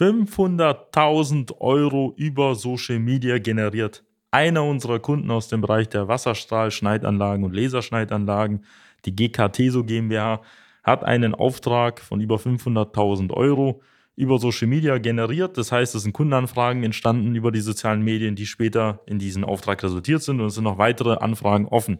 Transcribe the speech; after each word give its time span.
500.000 0.00 1.60
Euro 1.60 2.14
über 2.16 2.54
Social 2.54 2.98
Media 2.98 3.38
generiert. 3.38 4.02
Einer 4.30 4.64
unserer 4.64 4.98
Kunden 4.98 5.30
aus 5.30 5.48
dem 5.48 5.60
Bereich 5.60 5.90
der 5.90 6.08
Wasserstrahlschneidanlagen 6.08 7.44
und 7.44 7.54
Laserschneidanlagen, 7.54 8.64
die 9.04 9.14
GKTESO 9.14 9.84
GmbH, 9.84 10.40
hat 10.82 11.04
einen 11.04 11.34
Auftrag 11.34 12.00
von 12.00 12.22
über 12.22 12.36
500.000 12.36 13.30
Euro 13.34 13.82
über 14.16 14.38
Social 14.38 14.68
Media 14.68 14.96
generiert. 14.96 15.58
Das 15.58 15.70
heißt, 15.70 15.94
es 15.94 16.04
sind 16.04 16.14
Kundenanfragen 16.14 16.82
entstanden 16.82 17.34
über 17.34 17.52
die 17.52 17.60
sozialen 17.60 18.00
Medien, 18.02 18.36
die 18.36 18.46
später 18.46 19.00
in 19.04 19.18
diesen 19.18 19.44
Auftrag 19.44 19.82
resultiert 19.82 20.22
sind 20.22 20.40
und 20.40 20.46
es 20.46 20.54
sind 20.54 20.64
noch 20.64 20.78
weitere 20.78 21.16
Anfragen 21.16 21.66
offen. 21.66 21.98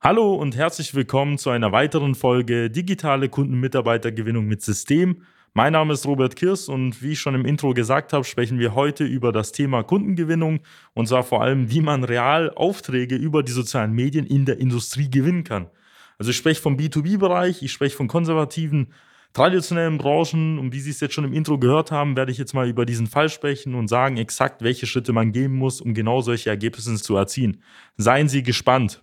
Hallo 0.00 0.34
und 0.34 0.56
herzlich 0.56 0.92
willkommen 0.96 1.38
zu 1.38 1.50
einer 1.50 1.70
weiteren 1.70 2.16
Folge 2.16 2.68
Digitale 2.68 3.28
Kundenmitarbeitergewinnung 3.28 4.46
mit 4.46 4.60
System. 4.60 5.22
Mein 5.54 5.74
Name 5.74 5.92
ist 5.92 6.06
Robert 6.06 6.34
Kirs 6.34 6.70
und 6.70 7.02
wie 7.02 7.12
ich 7.12 7.20
schon 7.20 7.34
im 7.34 7.44
Intro 7.44 7.74
gesagt 7.74 8.14
habe, 8.14 8.24
sprechen 8.24 8.58
wir 8.58 8.74
heute 8.74 9.04
über 9.04 9.32
das 9.32 9.52
Thema 9.52 9.82
Kundengewinnung 9.82 10.60
und 10.94 11.08
zwar 11.08 11.24
vor 11.24 11.42
allem, 11.42 11.70
wie 11.70 11.82
man 11.82 12.04
real 12.04 12.48
Aufträge 12.54 13.16
über 13.16 13.42
die 13.42 13.52
sozialen 13.52 13.92
Medien 13.92 14.24
in 14.24 14.46
der 14.46 14.58
Industrie 14.58 15.10
gewinnen 15.10 15.44
kann. 15.44 15.68
Also 16.16 16.30
ich 16.30 16.38
spreche 16.38 16.62
vom 16.62 16.78
B2B-Bereich, 16.78 17.62
ich 17.62 17.70
spreche 17.70 17.94
von 17.94 18.08
konservativen, 18.08 18.94
traditionellen 19.34 19.98
Branchen 19.98 20.58
und 20.58 20.72
wie 20.72 20.80
Sie 20.80 20.88
es 20.88 21.00
jetzt 21.00 21.12
schon 21.12 21.24
im 21.24 21.34
Intro 21.34 21.58
gehört 21.58 21.90
haben, 21.90 22.16
werde 22.16 22.32
ich 22.32 22.38
jetzt 22.38 22.54
mal 22.54 22.66
über 22.66 22.86
diesen 22.86 23.06
Fall 23.06 23.28
sprechen 23.28 23.74
und 23.74 23.88
sagen 23.88 24.16
exakt, 24.16 24.62
welche 24.62 24.86
Schritte 24.86 25.12
man 25.12 25.32
gehen 25.32 25.52
muss, 25.52 25.82
um 25.82 25.92
genau 25.92 26.22
solche 26.22 26.48
Ergebnisse 26.48 26.94
zu 26.94 27.14
erzielen. 27.14 27.62
Seien 27.98 28.30
Sie 28.30 28.42
gespannt. 28.42 29.02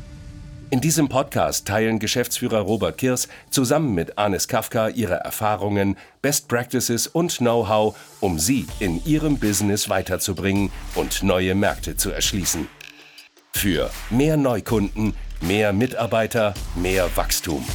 In 0.71 0.79
diesem 0.79 1.09
Podcast 1.09 1.67
teilen 1.67 1.99
Geschäftsführer 1.99 2.61
Robert 2.61 2.97
Kirs 2.97 3.27
zusammen 3.49 3.93
mit 3.93 4.17
Anis 4.17 4.47
Kafka 4.47 4.87
ihre 4.87 5.15
Erfahrungen, 5.15 5.97
Best 6.21 6.47
Practices 6.47 7.07
und 7.07 7.39
Know-how, 7.39 7.97
um 8.21 8.39
sie 8.39 8.65
in 8.79 9.03
ihrem 9.03 9.37
Business 9.37 9.89
weiterzubringen 9.89 10.71
und 10.95 11.23
neue 11.23 11.55
Märkte 11.55 11.97
zu 11.97 12.11
erschließen. 12.11 12.69
Für 13.51 13.91
mehr 14.09 14.37
Neukunden, 14.37 15.13
mehr 15.41 15.73
Mitarbeiter, 15.73 16.53
mehr 16.75 17.09
Wachstum. 17.17 17.65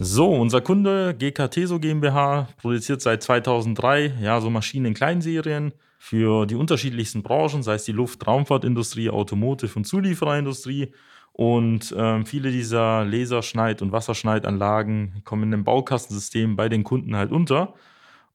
So, 0.00 0.28
unser 0.28 0.60
Kunde 0.60 1.14
GKTESO 1.14 1.78
GmbH 1.78 2.48
produziert 2.60 3.00
seit 3.00 3.22
2003 3.22 4.16
ja 4.20 4.38
so 4.42 4.50
Maschinen 4.50 4.84
in 4.84 4.94
Kleinserien 4.94 5.72
für 6.04 6.46
die 6.46 6.56
unterschiedlichsten 6.56 7.22
Branchen, 7.22 7.62
sei 7.62 7.74
es 7.74 7.84
die 7.84 7.92
Luft-, 7.92 8.26
Raumfahrtindustrie, 8.26 9.08
Automotive- 9.08 9.76
und 9.76 9.84
Zuliefererindustrie. 9.84 10.92
Und 11.32 11.92
äh, 11.92 12.24
viele 12.24 12.50
dieser 12.50 13.04
Laserschneid- 13.04 13.82
und 13.82 13.92
Wasserschneidanlagen 13.92 15.22
kommen 15.24 15.44
in 15.44 15.50
dem 15.52 15.64
Baukastensystem 15.64 16.56
bei 16.56 16.68
den 16.68 16.82
Kunden 16.82 17.14
halt 17.14 17.30
unter. 17.30 17.74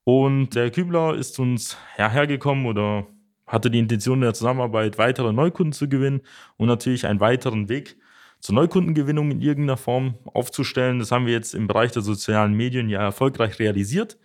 Und 0.06 0.56
der 0.56 0.72
Kübler 0.72 1.16
ist 1.16 1.38
uns 1.40 1.76
hergekommen 1.98 2.68
oder 2.68 3.06
hatte 3.46 3.70
die 3.70 3.80
Intention 3.80 4.22
der 4.22 4.34
Zusammenarbeit, 4.34 4.98
weitere 4.98 5.34
Neukunden 5.34 5.74
zu 5.74 5.90
gewinnen 5.90 6.22
und 6.56 6.68
natürlich 6.68 7.06
einen 7.06 7.20
weiteren 7.20 7.68
Weg 7.68 7.98
zur 8.40 8.56
Neukundengewinnung 8.56 9.30
in 9.30 9.42
irgendeiner 9.42 9.78
Form 9.78 10.16
aufzustellen. 10.34 11.00
Das 11.00 11.12
haben 11.12 11.26
wir 11.26 11.34
jetzt 11.34 11.54
im 11.54 11.68
Bereich 11.68 11.92
der 11.92 12.02
sozialen 12.02 12.54
Medien 12.54 12.88
ja 12.88 13.02
erfolgreich 13.02 13.60
realisiert. 13.60 14.18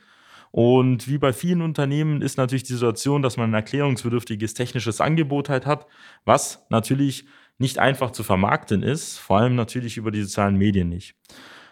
Und 0.53 1.09
wie 1.09 1.17
bei 1.17 1.33
vielen 1.33 1.63
Unternehmen 1.63 2.21
ist 2.21 2.37
natürlich 2.37 2.63
die 2.63 2.75
Situation, 2.75 3.23
dass 3.23 3.39
man 3.39 3.51
ein 3.51 3.55
erklärungsbedürftiges 3.55 4.53
technisches 4.53 5.01
Angebot 5.01 5.49
halt 5.49 5.67
hat, 5.67 5.87
was 6.27 6.65
natürlich 6.69 7.25
nicht 7.59 7.79
einfach 7.79 8.11
zu 8.11 8.23
vermarkten 8.23 8.83
ist, 8.83 9.19
vor 9.19 9.39
allem 9.39 9.57
natürlich 9.57 9.97
über 9.97 10.11
die 10.11 10.23
sozialen 10.23 10.57
Medien 10.57 10.91
nicht. 10.91 11.15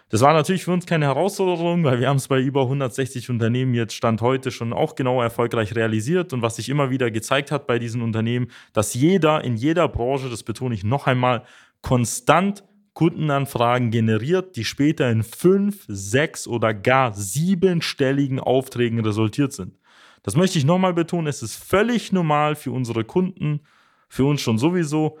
Das 0.09 0.21
war 0.21 0.33
natürlich 0.33 0.65
für 0.65 0.71
uns 0.71 0.85
keine 0.85 1.05
Herausforderung, 1.05 1.83
weil 1.83 1.99
wir 1.99 2.09
haben 2.09 2.17
es 2.17 2.27
bei 2.27 2.41
über 2.41 2.63
160 2.63 3.29
Unternehmen 3.29 3.73
jetzt 3.73 3.93
Stand 3.93 4.21
heute 4.21 4.51
schon 4.51 4.73
auch 4.73 4.95
genau 4.95 5.21
erfolgreich 5.21 5.75
realisiert 5.75 6.33
und 6.33 6.41
was 6.41 6.57
sich 6.57 6.67
immer 6.67 6.89
wieder 6.89 7.11
gezeigt 7.11 7.51
hat 7.51 7.67
bei 7.67 7.79
diesen 7.79 8.01
Unternehmen, 8.01 8.47
dass 8.73 8.93
jeder 8.93 9.43
in 9.43 9.55
jeder 9.55 9.87
Branche, 9.87 10.29
das 10.29 10.43
betone 10.43 10.75
ich 10.75 10.83
noch 10.83 11.07
einmal, 11.07 11.43
konstant 11.81 12.63
Kundenanfragen 12.93 13.89
generiert, 13.89 14.55
die 14.55 14.65
später 14.65 15.09
in 15.09 15.23
fünf, 15.23 15.85
sechs 15.87 16.47
oder 16.47 16.73
gar 16.73 17.13
siebenstelligen 17.13 18.39
Aufträgen 18.39 18.99
resultiert 18.99 19.53
sind. 19.53 19.77
Das 20.23 20.35
möchte 20.35 20.57
ich 20.59 20.65
nochmal 20.65 20.93
betonen, 20.93 21.27
es 21.27 21.41
ist 21.41 21.55
völlig 21.55 22.11
normal 22.11 22.55
für 22.55 22.71
unsere 22.71 23.03
Kunden, 23.03 23.61
für 24.07 24.25
uns 24.25 24.41
schon 24.41 24.57
sowieso, 24.57 25.17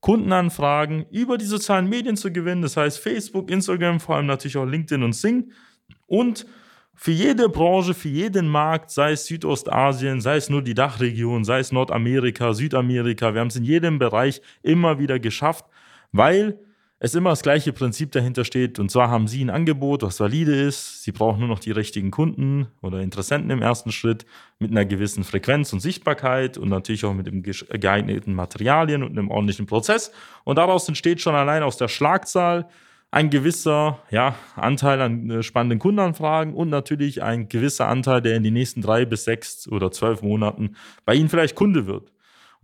Kundenanfragen 0.00 1.06
über 1.10 1.38
die 1.38 1.46
sozialen 1.46 1.88
Medien 1.88 2.16
zu 2.16 2.30
gewinnen, 2.30 2.60
das 2.60 2.76
heißt 2.76 2.98
Facebook, 2.98 3.50
Instagram, 3.50 4.00
vor 4.00 4.16
allem 4.16 4.26
natürlich 4.26 4.58
auch 4.58 4.66
LinkedIn 4.66 5.02
und 5.02 5.14
Sing 5.14 5.50
und 6.06 6.46
für 6.94 7.10
jede 7.10 7.48
Branche, 7.48 7.94
für 7.94 8.08
jeden 8.08 8.46
Markt, 8.46 8.90
sei 8.90 9.12
es 9.12 9.26
Südostasien, 9.26 10.20
sei 10.20 10.36
es 10.36 10.50
nur 10.50 10.62
die 10.62 10.74
Dachregion, 10.74 11.42
sei 11.44 11.58
es 11.58 11.72
Nordamerika, 11.72 12.52
Südamerika, 12.52 13.34
wir 13.34 13.40
haben 13.40 13.48
es 13.48 13.56
in 13.56 13.64
jedem 13.64 13.98
Bereich 13.98 14.42
immer 14.62 14.98
wieder 14.98 15.18
geschafft, 15.18 15.64
weil 16.12 16.60
es 17.04 17.14
immer 17.14 17.30
das 17.30 17.42
gleiche 17.42 17.74
Prinzip 17.74 18.12
dahinter 18.12 18.44
steht. 18.44 18.78
Und 18.78 18.90
zwar 18.90 19.10
haben 19.10 19.28
Sie 19.28 19.44
ein 19.44 19.50
Angebot, 19.50 20.02
was 20.02 20.20
valide 20.20 20.54
ist. 20.54 21.02
Sie 21.02 21.12
brauchen 21.12 21.40
nur 21.40 21.48
noch 21.48 21.58
die 21.58 21.70
richtigen 21.70 22.10
Kunden 22.10 22.66
oder 22.80 23.00
Interessenten 23.00 23.50
im 23.50 23.60
ersten 23.60 23.92
Schritt 23.92 24.24
mit 24.58 24.70
einer 24.70 24.86
gewissen 24.86 25.22
Frequenz 25.22 25.74
und 25.74 25.80
Sichtbarkeit 25.80 26.56
und 26.56 26.70
natürlich 26.70 27.04
auch 27.04 27.12
mit 27.12 27.26
dem 27.26 27.42
geeigneten 27.42 28.32
Materialien 28.34 29.02
und 29.02 29.10
einem 29.10 29.30
ordentlichen 29.30 29.66
Prozess. 29.66 30.12
Und 30.44 30.56
daraus 30.56 30.88
entsteht 30.88 31.20
schon 31.20 31.34
allein 31.34 31.62
aus 31.62 31.76
der 31.76 31.88
Schlagzahl 31.88 32.68
ein 33.10 33.28
gewisser 33.28 33.98
ja, 34.10 34.34
Anteil 34.56 35.02
an 35.02 35.30
äh, 35.30 35.42
spannenden 35.42 35.78
Kundenanfragen 35.78 36.54
und 36.54 36.70
natürlich 36.70 37.22
ein 37.22 37.48
gewisser 37.50 37.86
Anteil, 37.86 38.22
der 38.22 38.34
in 38.34 38.42
den 38.42 38.54
nächsten 38.54 38.80
drei 38.80 39.04
bis 39.04 39.24
sechs 39.24 39.68
oder 39.68 39.92
zwölf 39.92 40.22
Monaten 40.22 40.74
bei 41.04 41.14
Ihnen 41.14 41.28
vielleicht 41.28 41.54
Kunde 41.54 41.86
wird. 41.86 42.13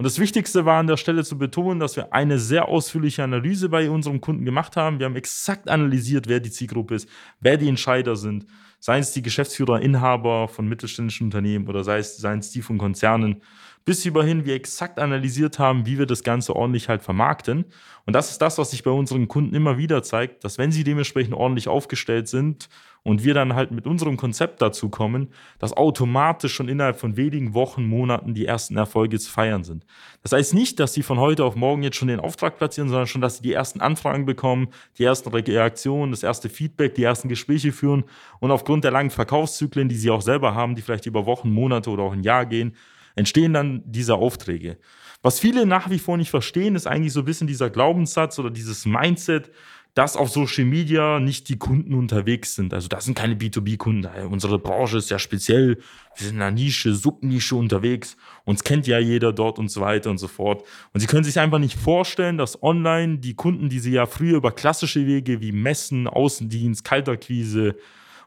Und 0.01 0.05
das 0.05 0.19
Wichtigste 0.19 0.65
war 0.65 0.79
an 0.79 0.87
der 0.87 0.97
Stelle 0.97 1.25
zu 1.25 1.37
betonen, 1.37 1.79
dass 1.79 1.95
wir 1.95 2.15
eine 2.15 2.39
sehr 2.39 2.69
ausführliche 2.69 3.23
Analyse 3.23 3.69
bei 3.69 3.91
unserem 3.91 4.23
Kunden 4.23 4.47
gemacht 4.47 4.75
haben. 4.75 4.99
Wir 4.99 5.05
haben 5.05 5.15
exakt 5.15 5.69
analysiert, 5.69 6.27
wer 6.27 6.41
die 6.41 6.51
Zielgruppe 6.51 6.95
ist, 6.95 7.07
wer 7.41 7.59
die 7.59 7.69
Entscheider 7.69 8.17
sind, 8.17 8.47
seien 8.79 9.03
es 9.03 9.13
die 9.13 9.21
Geschäftsführer, 9.21 9.83
Inhaber 9.83 10.49
von 10.49 10.67
mittelständischen 10.67 11.27
Unternehmen 11.27 11.69
oder 11.69 11.85
sei 11.85 11.99
es, 11.99 12.17
seien 12.17 12.39
es 12.39 12.51
die 12.51 12.63
von 12.63 12.79
Konzernen, 12.79 13.43
bis 13.85 14.07
überhin 14.07 14.47
wir 14.47 14.55
exakt 14.55 14.99
analysiert 14.99 15.59
haben, 15.59 15.85
wie 15.85 15.99
wir 15.99 16.07
das 16.07 16.23
Ganze 16.23 16.57
ordentlich 16.57 16.89
halt 16.89 17.03
vermarkten. 17.03 17.67
Und 18.07 18.15
das 18.15 18.31
ist 18.31 18.39
das, 18.39 18.57
was 18.57 18.71
sich 18.71 18.83
bei 18.83 18.91
unseren 18.91 19.29
Kunden 19.29 19.55
immer 19.55 19.77
wieder 19.77 20.03
zeigt, 20.03 20.45
dass 20.45 20.57
wenn 20.57 20.73
sie 20.73 20.83
dementsprechend 20.83 21.35
ordentlich 21.35 21.69
aufgestellt 21.69 22.27
sind 22.27 22.71
und 23.03 23.25
wir 23.25 23.35
dann 23.35 23.55
halt 23.55 23.71
mit 23.71 23.87
unserem 23.87 24.17
Konzept 24.17 24.61
dazu 24.61 24.89
kommen, 24.89 25.29
dass 25.59 25.73
automatisch 25.77 26.55
schon 26.55 26.69
innerhalb 26.69 26.99
von 26.99 27.17
wenigen 27.17 27.55
Wochen, 27.55 27.85
Monaten 27.85 28.35
die 28.35 28.47
ersten 28.47 28.77
Erfolge 28.77 29.19
zu 29.19 29.31
feiern 29.31 29.65
sind. 29.65 29.87
Das 30.23 30.33
heißt 30.33 30.55
nicht, 30.55 30.79
dass 30.81 30.93
sie 30.93 31.03
von 31.03 31.19
heute 31.19 31.45
auf 31.45 31.57
morgen 31.57 31.83
jetzt 31.83 31.97
schon 31.97 32.09
den 32.09 32.21
Auftrag 32.21 32.59
platzieren, 32.59 32.89
sondern 32.89 33.07
schon, 33.07 33.23
dass 33.23 33.37
sie 33.37 33.43
die 33.43 33.53
ersten 33.53 33.81
Anfragen 33.81 34.27
bekommen, 34.27 34.69
die 34.99 35.05
ersten 35.05 35.31
Reaktionen, 35.31 36.11
das 36.11 36.23
erste 36.23 36.49
Feedback, 36.49 36.95
die 36.95 37.05
ersten 37.05 37.29
Gespräche 37.29 37.73
führen 37.73 38.05
und 38.41 38.51
aufgrund 38.51 38.85
der 38.85 38.91
langen 38.91 39.11
Verkaufszyklen, 39.11 39.89
die 39.89 39.97
sie 39.97 40.11
auch 40.11 40.23
selber 40.23 40.55
haben, 40.55 40.75
die 40.75 40.83
vielleicht 40.83 41.07
über 41.07 41.27
Wochen, 41.27 41.51
Monate 41.51 41.91
oder 41.91 42.03
auch 42.03 42.13
ein 42.13 42.23
Jahr 42.23 42.45
gehen, 42.45 42.77
entstehen 43.17 43.53
dann 43.53 43.83
diese 43.87 44.15
Aufträge. 44.15 44.79
Was 45.23 45.39
viele 45.39 45.67
nach 45.67 45.91
wie 45.91 45.99
vor 45.99 46.17
nicht 46.17 46.31
verstehen, 46.31 46.75
ist 46.75 46.87
eigentlich 46.87 47.13
so 47.13 47.21
ein 47.21 47.27
bisschen 47.27 47.47
dieser 47.47 47.69
Glaubenssatz 47.69 48.39
oder 48.39 48.51
dieses 48.51 48.87
Mindset, 48.87 49.51
dass 49.95 50.17
auf 50.17 50.31
Social 50.31 50.65
Media 50.65 51.19
nicht 51.21 51.49
die 51.49 51.59
Kunden 51.59 51.95
unterwegs 51.95 52.55
sind. 52.55 52.73
Also 52.73 52.89
das 52.89 53.05
sind 53.05 53.17
keine 53.17 53.35
B2B-Kunden. 53.35 54.09
Unsere 54.31 54.59
Branche 54.59 54.99
ist 54.99 55.11
ja 55.11 55.19
speziell, 55.19 55.77
wir 56.17 56.27
sind 56.27 56.37
in 56.37 56.43
einer 56.43 56.51
Nische, 56.51 56.95
Subnische 56.95 57.57
unterwegs. 57.57 58.17
Uns 58.45 58.63
kennt 58.63 58.87
ja 58.87 58.99
jeder 58.99 59.33
dort 59.33 59.59
und 59.59 59.71
so 59.71 59.81
weiter 59.81 60.11
und 60.11 60.19
so 60.19 60.29
fort. 60.29 60.65
Und 60.93 61.01
Sie 61.01 61.07
können 61.07 61.25
sich 61.25 61.39
einfach 61.39 61.59
nicht 61.59 61.79
vorstellen, 61.79 62.39
dass 62.39 62.63
online 62.63 63.19
die 63.19 63.35
Kunden, 63.35 63.69
die 63.69 63.81
Sie 63.81 63.93
ja 63.93 64.07
früher 64.07 64.37
über 64.37 64.53
klassische 64.53 65.07
Wege 65.07 65.41
wie 65.41 65.53
Messen, 65.53 66.07
Außendienst, 66.07 66.85
Kalterquise 66.85 67.77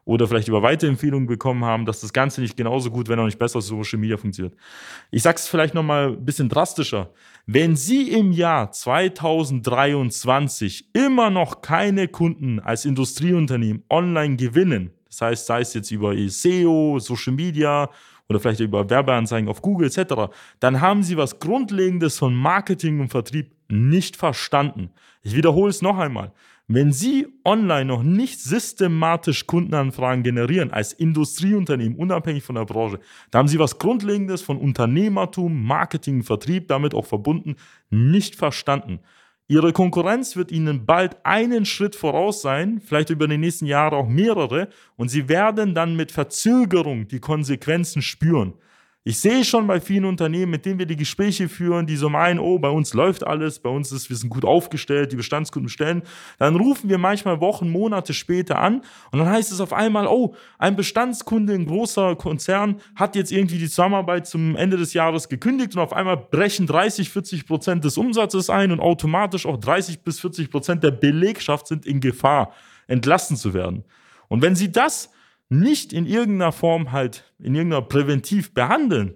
oder 0.06 0.28
vielleicht 0.28 0.48
über 0.48 0.62
Weiterempfehlungen 0.62 1.28
bekommen 1.28 1.64
haben, 1.64 1.86
dass 1.86 2.02
das 2.02 2.14
Ganze 2.14 2.42
nicht 2.42 2.58
genauso 2.58 2.92
gut, 2.92 3.08
wenn 3.08 3.20
auch 3.20 3.26
nicht 3.26 3.40
besser 3.40 3.62
Social 3.62 4.00
Media 4.00 4.18
funktioniert. 4.18 4.56
Ich 5.12 5.24
sag's 5.24 5.48
vielleicht 5.48 5.74
nochmal 5.74 6.10
ein 6.10 6.26
bisschen 6.26 6.50
drastischer. 6.50 7.12
Wenn 7.46 7.76
Sie 7.76 8.12
im 8.12 8.32
Jahr 8.32 8.72
2023 8.72 10.90
immer 10.94 11.30
noch 11.30 11.62
keine 11.62 12.08
Kunden 12.08 12.60
als 12.60 12.86
Industrieunternehmen 12.86 13.84
online 13.90 14.36
gewinnen, 14.36 14.92
das 15.08 15.22
heißt, 15.22 15.46
sei 15.46 15.62
es 15.62 15.74
jetzt 15.74 15.92
über 15.92 16.16
SEO, 16.28 16.98
Social 17.00 17.34
Media 17.34 17.90
oder 18.28 18.40
vielleicht 18.40 18.62
über 18.62 18.90
Werbeanzeigen 18.90 19.48
auf 19.48 19.62
Google 19.62 19.88
etc., 19.88 20.34
dann 20.60 20.82
haben 20.82 21.04
Sie 21.04 21.18
was 21.18 21.40
Grundlegendes 21.40 22.18
von 22.18 22.36
Marketing 22.36 23.00
und 23.00 23.10
Vertrieb 23.10 23.52
nicht 23.70 24.16
verstanden. 24.16 24.90
Ich 25.22 25.36
wiederhole 25.36 25.70
es 25.70 25.82
noch 25.82 25.98
einmal. 25.98 26.34
Wenn 26.68 26.94
Sie 26.94 27.28
online 27.44 27.86
noch 27.86 28.04
nicht 28.04 28.40
systematisch 28.40 29.48
Kundenanfragen 29.48 30.24
generieren, 30.24 30.72
als 30.72 30.94
Industrieunternehmen, 30.94 31.98
unabhängig 31.98 32.44
von 32.44 32.56
der 32.56 32.66
Branche, 32.66 33.00
da 33.32 33.40
haben 33.40 33.50
Sie 33.50 33.60
was 33.60 33.80
Grundlegendes 33.80 34.42
von 34.42 34.58
Unternehmertum, 34.58 35.66
Marketing, 35.66 36.24
Vertrieb, 36.24 36.70
damit 36.70 36.94
auch 36.94 37.06
verbunden, 37.06 37.58
nicht 37.90 38.36
verstanden. 38.36 39.00
Ihre 39.50 39.74
Konkurrenz 39.74 40.38
wird 40.38 40.54
Ihnen 40.54 40.86
bald 40.86 41.18
einen 41.26 41.66
Schritt 41.66 41.98
voraus 41.98 42.42
sein, 42.42 42.80
vielleicht 42.80 43.10
über 43.10 43.28
die 43.28 43.38
nächsten 43.38 43.66
Jahre 43.66 43.98
auch 43.98 44.08
mehrere, 44.08 44.70
und 44.96 45.10
Sie 45.10 45.28
werden 45.28 45.76
dann 45.76 45.98
mit 45.98 46.14
Verzögerung 46.14 47.10
die 47.10 47.20
Konsequenzen 47.20 48.02
spüren. 48.02 48.54
Ich 49.06 49.20
sehe 49.20 49.44
schon 49.44 49.68
bei 49.68 49.82
vielen 49.82 50.06
Unternehmen, 50.06 50.50
mit 50.50 50.66
denen 50.66 50.80
wir 50.80 50.86
die 50.86 50.96
Gespräche 50.96 51.50
führen, 51.50 51.86
die 51.86 51.98
so 51.98 52.08
meinen, 52.08 52.40
oh, 52.40 52.58
bei 52.58 52.70
uns 52.70 52.94
läuft 52.94 53.28
alles, 53.28 53.60
bei 53.60 53.70
uns 53.70 53.92
ist, 53.92 54.10
wir 54.10 54.16
sind 54.16 54.30
gut 54.30 54.46
aufgestellt, 54.46 55.12
die 55.12 55.18
Bestandskunden 55.18 55.66
bestellen. 55.66 56.04
Dann 56.40 56.56
rufen 56.56 56.90
wir 56.90 56.98
manchmal 56.98 57.42
Wochen, 57.42 57.70
Monate 57.70 58.14
später 58.14 58.60
an 58.60 58.82
und 59.12 59.20
dann 59.20 59.28
heißt 59.28 59.52
es 59.52 59.60
auf 59.60 59.74
einmal, 59.74 60.08
oh, 60.08 60.36
ein 60.58 60.78
Bestandskunde, 60.78 61.54
ein 61.54 61.66
großer 61.66 62.16
Konzern 62.16 62.80
hat 62.96 63.18
jetzt 63.18 63.34
irgendwie 63.34 63.58
die 63.58 63.68
Zusammenarbeit 63.68 64.26
zum 64.26 64.56
Ende 64.56 64.78
des 64.78 64.94
Jahres 64.94 65.28
gekündigt 65.28 65.76
und 65.76 65.82
auf 65.82 65.92
einmal 65.92 66.16
brechen 66.16 66.66
30, 66.66 67.10
40 67.10 67.46
Prozent 67.46 67.84
des 67.84 67.98
Umsatzes 67.98 68.50
ein 68.50 68.72
und 68.72 68.80
automatisch 68.80 69.46
auch 69.46 69.58
30 69.58 70.00
bis 70.00 70.22
40 70.22 70.50
Prozent 70.50 70.82
der 70.82 70.92
Belegschaft 70.92 71.68
sind 71.68 71.86
in 71.86 72.00
Gefahr, 72.00 72.54
entlassen 72.88 73.36
zu 73.36 73.54
werden. 73.54 73.84
Und 74.30 74.42
wenn 74.42 74.56
Sie 74.56 74.72
das 74.72 75.13
nicht 75.60 75.94
in 75.94 76.06
irgendeiner 76.06 76.52
Form 76.52 76.92
halt, 76.92 77.34
in 77.40 77.56
irgendeiner 77.56 77.84
präventiv 77.84 78.54
behandeln, 78.54 79.14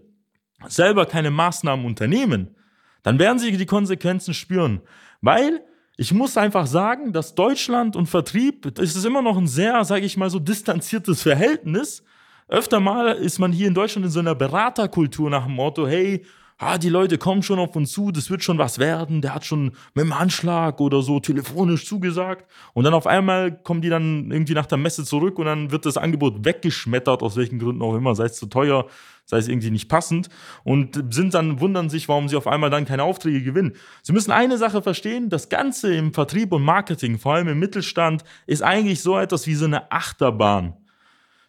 selber 0.68 1.06
keine 1.06 1.32
Maßnahmen 1.32 1.86
unternehmen, 1.86 2.56
dann 3.04 3.20
werden 3.20 3.40
sie 3.40 3.56
die 3.56 3.66
Konsequenzen 3.66 4.34
spüren. 4.34 4.82
Weil 5.22 5.64
ich 5.98 6.14
muss 6.14 6.38
einfach 6.38 6.68
sagen, 6.68 7.12
dass 7.12 7.36
Deutschland 7.36 7.96
und 7.96 8.08
Vertrieb, 8.08 8.74
das 8.76 8.96
ist 8.96 9.06
immer 9.06 9.22
noch 9.22 9.38
ein 9.38 9.48
sehr, 9.48 9.84
sage 9.84 10.06
ich 10.06 10.18
mal 10.18 10.30
so, 10.30 10.40
distanziertes 10.40 11.24
Verhältnis. 11.24 12.04
Öfter 12.48 12.80
mal 12.80 13.14
ist 13.14 13.40
man 13.40 13.52
hier 13.52 13.68
in 13.68 13.74
Deutschland 13.74 14.06
in 14.06 14.12
so 14.12 14.20
einer 14.20 14.36
Beraterkultur 14.36 15.30
nach 15.30 15.46
dem 15.46 15.56
Motto, 15.56 15.88
hey, 15.88 16.24
ah, 16.58 16.78
die 16.78 16.90
Leute 16.90 17.18
kommen 17.18 17.44
schon 17.44 17.60
auf 17.60 17.76
uns 17.76 17.92
zu, 17.92 18.12
das 18.12 18.30
wird 18.30 18.44
schon 18.44 18.58
was 18.58 18.80
werden, 18.80 19.22
der 19.22 19.36
hat 19.36 19.46
schon 19.46 19.74
mit 19.94 20.06
dem 20.06 20.18
Handschlag 20.18 20.82
oder 20.82 21.02
so 21.02 21.20
telefonisch 21.20 21.86
zugesagt. 21.86 22.50
Und 22.74 22.84
dann 22.84 22.94
auf 22.94 23.06
einmal 23.06 23.52
kommen 23.52 23.82
die 23.82 23.90
dann 23.90 24.32
irgendwie 24.32 24.54
nach 24.54 24.66
der 24.66 24.78
Messe 24.78 25.04
zurück 25.04 25.38
und 25.40 25.46
dann 25.46 25.72
wird 25.72 25.86
das 25.86 25.98
Angebot 25.98 26.46
weggeschmettert, 26.46 27.22
aus 27.22 27.36
welchen 27.36 27.60
Gründen 27.60 27.82
auch 27.82 27.96
immer, 27.96 28.16
sei 28.16 28.26
es 28.26 28.38
zu 28.38 28.48
teuer, 28.48 28.88
sei 29.26 29.38
es 29.38 29.48
irgendwie 29.48 29.70
nicht 29.70 29.90
passend 29.90 30.30
und 30.64 31.14
sind 31.14 31.34
dann, 31.34 31.60
wundern 31.60 31.90
sich, 31.90 32.08
warum 32.10 32.28
sie 32.28 32.38
auf 32.38 32.48
einmal 32.48 32.70
dann 32.70 32.86
keine 32.86 33.04
Aufträge 33.04 33.44
gewinnen. 33.44 33.74
Sie 34.02 34.14
müssen 34.14 34.32
eine 34.32 34.58
Sache 34.58 34.82
verstehen, 34.82 35.30
das 35.30 35.50
Ganze 35.50 35.94
im 35.94 36.14
Vertrieb 36.14 36.54
und 36.54 36.64
Marketing, 36.64 37.20
vor 37.20 37.36
allem 37.36 37.50
im 37.50 37.60
Mittelstand, 37.60 38.24
ist 38.48 38.64
eigentlich 38.64 39.02
so 39.02 39.18
etwas 39.18 39.46
wie 39.46 39.56
so 39.56 39.66
eine 39.66 39.92
Achterbahn. 39.92 40.74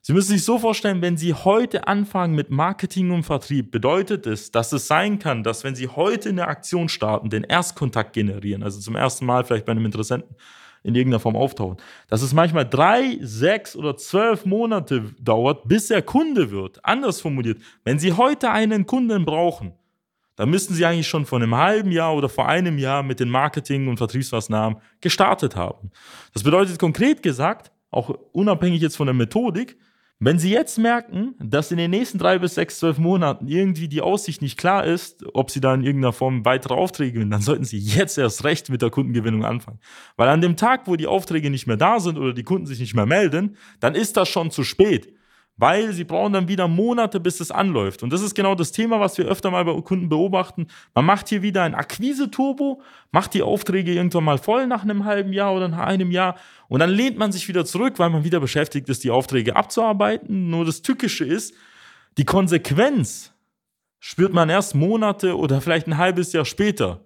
Sie 0.00 0.12
müssen 0.12 0.31
sich 0.31 0.45
so 0.45 0.59
vorstellen, 0.59 1.03
wenn 1.03 1.17
Sie 1.17 1.35
heute 1.35 1.87
anfangen 1.87 2.35
mit 2.35 2.50
Marketing 2.50 3.11
und 3.11 3.25
Vertrieb, 3.25 3.71
bedeutet 3.71 4.27
es, 4.27 4.50
dass 4.50 4.73
es 4.73 4.87
sein 4.87 5.19
kann, 5.19 5.43
dass 5.43 5.65
wenn 5.65 5.75
Sie 5.75 5.89
heute 5.89 6.29
eine 6.31 6.47
Aktion 6.47 6.89
starten, 6.89 7.31
den 7.31 7.45
Erstkontakt 7.45 8.12
generieren, 8.12 8.62
also 8.62 8.81
zum 8.81 8.97
ersten 8.97 9.27
Mal 9.27 9.45
vielleicht 9.45 9.67
bei 9.67 9.73
einem 9.73 9.85
Interessenten 9.85 10.37
in 10.83 10.95
irgendeiner 10.95 11.21
Form 11.21 11.37
auftauchen, 11.37 11.77
dass 12.09 12.23
es 12.23 12.33
manchmal 12.33 12.67
drei, 12.69 13.19
sechs 13.21 13.77
oder 13.77 13.97
zwölf 13.97 14.47
Monate 14.47 15.12
dauert, 15.21 15.67
bis 15.69 15.91
er 15.91 16.03
Kunde 16.03 16.51
wird. 16.51 16.83
Anders 16.85 17.21
formuliert, 17.21 17.59
wenn 17.85 17.99
Sie 17.99 18.12
heute 18.12 18.51
einen 18.51 18.87
Kunden 18.87 19.25
brauchen, 19.25 19.73
dann 20.37 20.51
müssten 20.51 20.75
Sie 20.75 20.87
eigentlich 20.87 21.09
schon 21.09 21.27
vor 21.27 21.41
einem 21.41 21.56
halben 21.56 21.91
Jahr 21.91 22.15
oder 22.15 22.29
vor 22.29 22.49
einem 22.49 22.79
Jahr 22.79 23.03
mit 23.03 23.19
den 23.19 23.29
Marketing- 23.29 23.89
und 23.89 23.97
Vertriebsmaßnahmen 23.99 24.79
gestartet 25.01 25.56
haben. 25.56 25.91
Das 26.33 26.44
bedeutet 26.44 26.79
konkret 26.79 27.23
gesagt, 27.23 27.73
auch 27.91 28.11
unabhängig 28.33 28.81
jetzt 28.81 28.97
von 28.97 29.06
der 29.06 29.15
Methodik, 29.15 29.77
wenn 30.20 30.38
Sie 30.38 30.50
jetzt 30.50 30.79
merken, 30.79 31.35
dass 31.38 31.70
in 31.70 31.79
den 31.79 31.93
nächsten 31.93 32.19
drei 32.19 32.38
bis 32.38 32.56
sechs, 32.56 32.79
zwölf 32.79 32.99
Monaten 32.99 33.47
irgendwie 33.47 33.87
die 33.87 34.00
Aussicht 34.00 34.43
nicht 34.43 34.59
klar 34.59 34.85
ist, 34.85 35.25
ob 35.32 35.50
Sie 35.50 35.61
da 35.61 35.73
in 35.75 35.85
irgendeiner 35.85 36.12
Form 36.12 36.44
weitere 36.44 36.75
Aufträge 36.75 37.12
gewinnen, 37.12 37.31
dann 37.31 37.41
sollten 37.41 37.65
Sie 37.65 37.79
jetzt 37.79 38.19
erst 38.19 38.43
recht 38.43 38.69
mit 38.69 38.82
der 38.82 38.91
Kundengewinnung 38.91 39.44
anfangen. 39.44 39.79
Weil 40.17 40.29
an 40.29 40.41
dem 40.41 40.56
Tag, 40.56 40.87
wo 40.87 40.97
die 40.97 41.06
Aufträge 41.06 41.50
nicht 41.50 41.69
mehr 41.69 41.76
da 41.76 42.00
sind 42.00 42.19
oder 42.19 42.32
die 42.32 42.43
Kunden 42.43 42.67
sich 42.67 42.81
nicht 42.81 42.94
mehr 42.94 43.06
melden, 43.06 43.56
dann 43.79 43.94
ist 43.94 44.17
das 44.17 44.29
schon 44.29 44.50
zu 44.50 44.65
spät 44.65 45.12
weil 45.58 45.93
sie 45.93 46.05
brauchen 46.05 46.32
dann 46.32 46.49
wieder 46.49 46.69
Monate, 46.69 47.19
bis 47.19 47.40
es 47.40 47.50
anläuft. 47.50 48.02
Und 48.05 48.12
das 48.12 48.22
ist 48.22 48.34
genau 48.34 48.55
das 48.55 48.72
Thema, 48.72 49.00
was 49.00 49.19
wir 49.19 49.26
öfter 49.26 49.50
mal 49.50 49.64
bei 49.64 49.78
Kunden 49.81 50.08
beobachten. 50.08 50.69
Man 50.94 51.05
macht 51.05 51.28
hier 51.28 51.43
wieder 51.43 51.64
ein 51.64 51.75
Akquise-Turbo, 51.75 52.81
macht 53.10 53.34
die 53.34 53.43
Aufträge 53.43 53.93
irgendwann 53.93 54.25
mal 54.25 54.38
voll 54.38 54.69
nach 54.69 54.84
einem 54.84 55.05
halben 55.05 55.32
Jahr 55.32 55.55
oder 55.55 55.69
nach 55.69 55.87
einem 55.87 56.12
Jahr 56.12 56.37
und 56.69 56.78
dann 56.81 56.90
lehnt 56.90 57.19
man 57.19 57.32
sich 57.32 57.49
wieder 57.49 57.64
zurück, 57.64 57.99
weil 57.99 58.10
man 58.10 58.25
wieder 58.25 58.40
beschäftigt 58.40 58.88
ist, 58.88 59.02
die 59.02 59.10
Aufträge 59.10 59.56
abzuarbeiten. 59.56 60.49
Nur 60.49 60.64
das 60.64 60.82
Tückische 60.82 61.25
ist, 61.25 61.55
die 62.19 62.25
Konsequenz 62.25 63.32
spürt 63.99 64.32
man 64.32 64.49
erst 64.49 64.76
Monate 64.76 65.37
oder 65.37 65.60
vielleicht 65.60 65.88
ein 65.88 65.99
halbes 65.99 66.32
Jahr 66.32 66.44
später. 66.44 67.00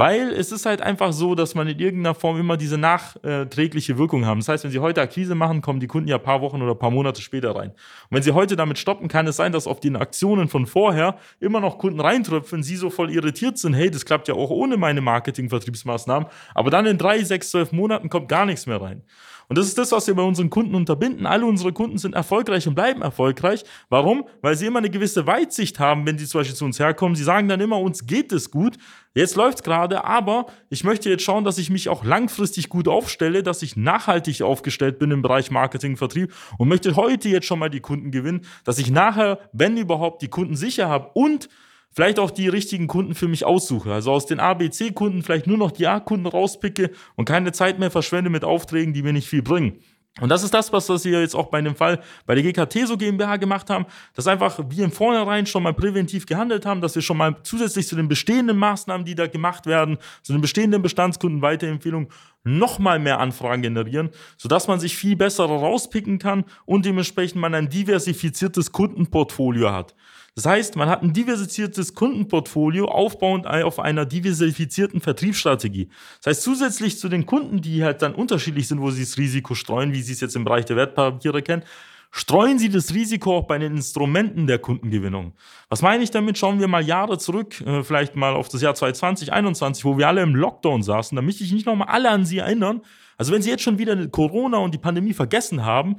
Weil 0.00 0.28
es 0.28 0.52
ist 0.52 0.64
halt 0.64 0.80
einfach 0.80 1.12
so, 1.12 1.34
dass 1.34 1.56
man 1.56 1.66
in 1.66 1.80
irgendeiner 1.80 2.14
Form 2.14 2.38
immer 2.38 2.56
diese 2.56 2.78
nachträgliche 2.78 3.98
Wirkung 3.98 4.26
haben. 4.26 4.38
Das 4.38 4.48
heißt, 4.48 4.62
wenn 4.62 4.70
Sie 4.70 4.78
heute 4.78 5.00
Akquise 5.00 5.34
machen, 5.34 5.60
kommen 5.60 5.80
die 5.80 5.88
Kunden 5.88 6.08
ja 6.08 6.18
ein 6.18 6.22
paar 6.22 6.40
Wochen 6.40 6.62
oder 6.62 6.70
ein 6.70 6.78
paar 6.78 6.92
Monate 6.92 7.20
später 7.20 7.56
rein. 7.56 7.70
Und 7.70 7.76
wenn 8.10 8.22
Sie 8.22 8.30
heute 8.30 8.54
damit 8.54 8.78
stoppen, 8.78 9.08
kann 9.08 9.26
es 9.26 9.34
sein, 9.34 9.50
dass 9.50 9.66
auf 9.66 9.80
den 9.80 9.96
Aktionen 9.96 10.46
von 10.46 10.66
vorher 10.66 11.16
immer 11.40 11.58
noch 11.58 11.78
Kunden 11.78 11.98
reintröpfeln, 11.98 12.62
Sie 12.62 12.76
so 12.76 12.90
voll 12.90 13.10
irritiert 13.10 13.58
sind, 13.58 13.74
hey, 13.74 13.90
das 13.90 14.04
klappt 14.04 14.28
ja 14.28 14.34
auch 14.34 14.50
ohne 14.50 14.76
meine 14.76 15.00
Marketing-Vertriebsmaßnahmen. 15.00 16.28
Aber 16.54 16.70
dann 16.70 16.86
in 16.86 16.96
drei, 16.96 17.24
sechs, 17.24 17.50
zwölf 17.50 17.72
Monaten 17.72 18.08
kommt 18.08 18.28
gar 18.28 18.46
nichts 18.46 18.68
mehr 18.68 18.80
rein. 18.80 19.02
Und 19.48 19.56
das 19.56 19.66
ist 19.66 19.78
das, 19.78 19.92
was 19.92 20.06
wir 20.06 20.14
bei 20.14 20.22
unseren 20.22 20.50
Kunden 20.50 20.74
unterbinden. 20.74 21.24
Alle 21.24 21.46
unsere 21.46 21.72
Kunden 21.72 21.96
sind 21.96 22.14
erfolgreich 22.14 22.68
und 22.68 22.74
bleiben 22.74 23.00
erfolgreich. 23.00 23.64
Warum? 23.88 24.26
Weil 24.42 24.56
sie 24.56 24.66
immer 24.66 24.78
eine 24.78 24.90
gewisse 24.90 25.26
Weitsicht 25.26 25.80
haben, 25.80 26.06
wenn 26.06 26.18
sie 26.18 26.26
zum 26.26 26.40
Beispiel 26.40 26.54
zu 26.54 26.66
uns 26.66 26.78
herkommen. 26.78 27.16
Sie 27.16 27.24
sagen 27.24 27.48
dann 27.48 27.60
immer, 27.60 27.80
uns 27.80 28.06
geht 28.06 28.30
es 28.32 28.50
gut. 28.50 28.76
Jetzt 29.14 29.36
läuft 29.36 29.58
es 29.58 29.62
gerade, 29.62 30.04
aber 30.04 30.46
ich 30.70 30.84
möchte 30.84 31.10
jetzt 31.10 31.22
schauen, 31.22 31.44
dass 31.44 31.58
ich 31.58 31.70
mich 31.70 31.88
auch 31.88 32.04
langfristig 32.04 32.68
gut 32.68 32.88
aufstelle, 32.88 33.42
dass 33.42 33.62
ich 33.62 33.76
nachhaltig 33.76 34.42
aufgestellt 34.42 34.98
bin 34.98 35.10
im 35.10 35.22
Bereich 35.22 35.50
Marketing, 35.50 35.96
Vertrieb 35.96 36.32
und 36.58 36.68
möchte 36.68 36.94
heute 36.94 37.28
jetzt 37.28 37.46
schon 37.46 37.58
mal 37.58 37.70
die 37.70 37.80
Kunden 37.80 38.10
gewinnen, 38.10 38.42
dass 38.64 38.78
ich 38.78 38.90
nachher, 38.90 39.38
wenn 39.52 39.76
überhaupt, 39.76 40.22
die 40.22 40.28
Kunden 40.28 40.56
sicher 40.56 40.88
habe 40.88 41.10
und 41.14 41.48
vielleicht 41.90 42.18
auch 42.18 42.30
die 42.30 42.48
richtigen 42.48 42.86
Kunden 42.86 43.14
für 43.14 43.28
mich 43.28 43.44
aussuche. 43.44 43.92
Also 43.92 44.12
aus 44.12 44.26
den 44.26 44.40
ABC-Kunden 44.40 45.22
vielleicht 45.22 45.46
nur 45.46 45.58
noch 45.58 45.72
die 45.72 45.86
A-Kunden 45.86 46.26
rauspicke 46.26 46.90
und 47.16 47.24
keine 47.24 47.52
Zeit 47.52 47.78
mehr 47.78 47.90
verschwende 47.90 48.30
mit 48.30 48.44
Aufträgen, 48.44 48.92
die 48.92 49.02
mir 49.02 49.12
nicht 49.12 49.28
viel 49.28 49.42
bringen. 49.42 49.80
Und 50.20 50.30
das 50.30 50.42
ist 50.42 50.52
das, 50.52 50.72
was 50.72 50.88
wir 51.04 51.20
jetzt 51.20 51.36
auch 51.36 51.46
bei 51.46 51.60
dem 51.60 51.76
Fall 51.76 52.00
bei 52.26 52.34
der 52.34 52.42
GKT 52.42 52.86
so 52.86 52.96
GmbH 52.96 53.36
gemacht 53.36 53.70
haben, 53.70 53.86
dass 54.14 54.26
einfach 54.26 54.58
wir 54.68 54.84
im 54.84 54.90
Vornherein 54.90 55.46
schon 55.46 55.62
mal 55.62 55.74
präventiv 55.74 56.26
gehandelt 56.26 56.66
haben, 56.66 56.80
dass 56.80 56.94
wir 56.94 57.02
schon 57.02 57.16
mal 57.16 57.36
zusätzlich 57.44 57.86
zu 57.86 57.94
den 57.94 58.08
bestehenden 58.08 58.56
Maßnahmen, 58.56 59.04
die 59.04 59.14
da 59.14 59.26
gemacht 59.26 59.66
werden, 59.66 59.98
zu 60.22 60.32
den 60.32 60.40
bestehenden 60.40 60.82
Bestandskunden 60.82 61.40
Weiterempfehlungen 61.40 62.08
nochmal 62.56 62.98
mehr 62.98 63.20
Anfragen 63.20 63.62
generieren, 63.62 64.10
sodass 64.36 64.68
man 64.68 64.80
sich 64.80 64.96
viel 64.96 65.16
besser 65.16 65.44
rauspicken 65.44 66.18
kann 66.18 66.44
und 66.64 66.86
dementsprechend 66.86 67.40
man 67.40 67.54
ein 67.54 67.68
diversifiziertes 67.68 68.72
Kundenportfolio 68.72 69.72
hat. 69.72 69.94
Das 70.38 70.46
heißt, 70.46 70.76
man 70.76 70.88
hat 70.88 71.02
ein 71.02 71.12
diversifiziertes 71.12 71.94
Kundenportfolio 71.94 72.86
aufbauend 72.86 73.48
auf 73.48 73.80
einer 73.80 74.06
diversifizierten 74.06 75.00
Vertriebsstrategie. 75.00 75.88
Das 76.18 76.30
heißt, 76.30 76.42
zusätzlich 76.42 76.96
zu 76.96 77.08
den 77.08 77.26
Kunden, 77.26 77.60
die 77.60 77.82
halt 77.82 78.02
dann 78.02 78.14
unterschiedlich 78.14 78.68
sind, 78.68 78.80
wo 78.80 78.92
sie 78.92 79.02
das 79.02 79.18
Risiko 79.18 79.56
streuen, 79.56 79.92
wie 79.92 80.00
sie 80.00 80.12
es 80.12 80.20
jetzt 80.20 80.36
im 80.36 80.44
Bereich 80.44 80.64
der 80.64 80.76
Wertpapiere 80.76 81.42
kennen, 81.42 81.64
streuen 82.10 82.58
Sie 82.58 82.68
das 82.68 82.94
Risiko 82.94 83.36
auch 83.36 83.46
bei 83.46 83.58
den 83.58 83.76
Instrumenten 83.76 84.46
der 84.46 84.58
Kundengewinnung. 84.58 85.34
Was 85.68 85.82
meine 85.82 86.02
ich 86.02 86.10
damit? 86.10 86.38
Schauen 86.38 86.60
wir 86.60 86.68
mal 86.68 86.82
Jahre 86.82 87.18
zurück, 87.18 87.60
äh, 87.60 87.82
vielleicht 87.82 88.16
mal 88.16 88.34
auf 88.34 88.48
das 88.48 88.62
Jahr 88.62 88.74
2020, 88.74 89.28
2021, 89.28 89.84
wo 89.84 89.98
wir 89.98 90.08
alle 90.08 90.22
im 90.22 90.34
Lockdown 90.34 90.82
saßen. 90.82 91.16
Da 91.16 91.22
möchte 91.22 91.44
ich 91.44 91.52
nicht 91.52 91.66
nochmal 91.66 91.88
alle 91.88 92.10
an 92.10 92.24
Sie 92.24 92.38
erinnern, 92.38 92.82
Also 93.16 93.32
wenn 93.32 93.42
Sie 93.42 93.50
jetzt 93.50 93.64
schon 93.64 93.78
wieder 93.78 94.06
Corona 94.08 94.58
und 94.58 94.72
die 94.74 94.78
Pandemie 94.78 95.12
vergessen 95.12 95.64
haben, 95.64 95.96